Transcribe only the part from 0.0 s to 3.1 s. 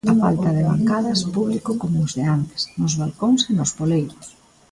A falta de bancadas, público como os de antes: nos